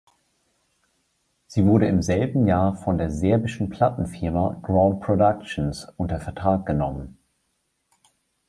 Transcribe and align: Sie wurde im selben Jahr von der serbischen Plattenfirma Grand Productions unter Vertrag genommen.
Sie 1.45 1.63
wurde 1.63 1.85
im 1.85 2.01
selben 2.01 2.47
Jahr 2.47 2.75
von 2.75 2.97
der 2.97 3.11
serbischen 3.11 3.69
Plattenfirma 3.69 4.57
Grand 4.63 4.99
Productions 4.99 5.87
unter 5.95 6.19
Vertrag 6.19 6.65
genommen. 6.65 7.19